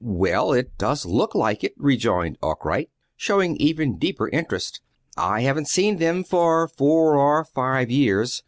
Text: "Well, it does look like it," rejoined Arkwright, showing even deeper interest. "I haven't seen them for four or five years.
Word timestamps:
"Well, 0.03 0.51
it 0.51 0.79
does 0.79 1.05
look 1.05 1.35
like 1.35 1.63
it," 1.63 1.75
rejoined 1.77 2.39
Arkwright, 2.41 2.89
showing 3.15 3.55
even 3.57 3.99
deeper 3.99 4.29
interest. 4.29 4.81
"I 5.15 5.41
haven't 5.41 5.67
seen 5.67 5.97
them 5.97 6.23
for 6.23 6.67
four 6.67 7.19
or 7.19 7.45
five 7.45 7.91
years. 7.91 8.39